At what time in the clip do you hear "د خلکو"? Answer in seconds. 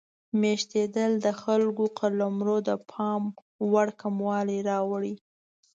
1.25-1.83